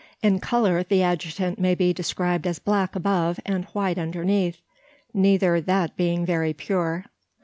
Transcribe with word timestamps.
In 0.23 0.39
colour 0.39 0.81
the 0.81 1.03
adjutant 1.03 1.59
may 1.59 1.75
be 1.75 1.93
described 1.93 2.47
as 2.47 2.57
black 2.57 2.95
above 2.95 3.39
and 3.45 3.65
white 3.65 3.99
underneath, 3.99 4.59
neither 5.13 5.61
[that] 5.61 5.95
being 5.95 6.25
very 6.25 6.53
pure. 6.53 7.05